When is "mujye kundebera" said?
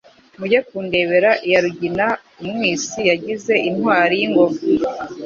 0.39-1.29